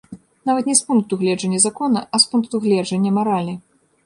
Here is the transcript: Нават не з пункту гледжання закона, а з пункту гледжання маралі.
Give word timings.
Нават 0.49 0.69
не 0.71 0.75
з 0.79 0.87
пункту 0.87 1.19
гледжання 1.19 1.59
закона, 1.67 1.99
а 2.13 2.21
з 2.25 2.31
пункту 2.33 2.63
гледжання 2.65 3.11
маралі. 3.21 3.55